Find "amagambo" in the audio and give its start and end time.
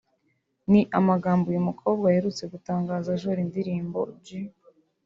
0.99-1.45